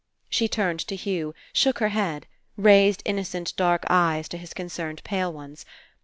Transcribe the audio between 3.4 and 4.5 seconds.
dark eyes to